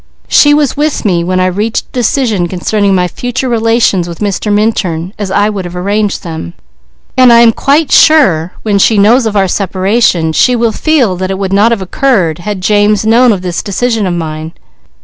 She 0.27 0.51
was 0.51 0.75
with 0.75 1.05
me 1.05 1.23
when 1.23 1.39
I 1.39 1.45
reached 1.45 1.85
a 1.89 1.91
decision 1.91 2.47
concerning 2.47 2.95
my 2.95 3.07
future 3.07 3.47
relations 3.47 4.07
with 4.09 4.17
Mr. 4.17 4.51
Minturn, 4.51 5.13
as 5.19 5.29
I 5.29 5.47
would 5.47 5.63
have 5.63 5.75
arranged 5.75 6.23
them; 6.23 6.55
and 7.15 7.31
I 7.31 7.41
am 7.41 7.51
quite 7.51 7.91
sure 7.91 8.51
when 8.63 8.79
she 8.79 8.97
knows 8.97 9.27
of 9.27 9.35
our 9.37 9.47
separation 9.47 10.33
she 10.33 10.55
will 10.55 10.71
feel 10.71 11.15
that 11.17 11.29
it 11.29 11.37
would 11.37 11.53
not 11.53 11.69
have 11.69 11.83
occurred 11.83 12.39
had 12.39 12.61
James 12.61 13.05
known 13.05 13.31
of 13.31 13.43
this 13.43 13.61
decision 13.61 14.07
of 14.07 14.15
mine. 14.15 14.53